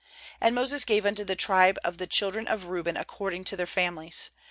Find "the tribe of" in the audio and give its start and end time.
1.23-1.99